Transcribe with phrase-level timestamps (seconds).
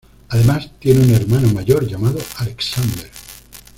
[0.29, 3.11] Además, tiene un hermano mayor llamado Alexander.